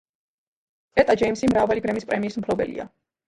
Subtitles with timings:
[1.03, 2.89] ეტა ჯეიმის მრავალი გრემის პრემიის მფლობელია.